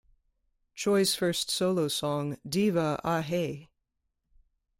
[0.73, 3.69] Choi's first solo song, Diva, Ah Hey!